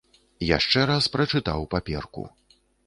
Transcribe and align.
Яшчэ 0.57 0.87
раз 0.93 1.11
прачытаў 1.19 1.71
паперку. 1.77 2.29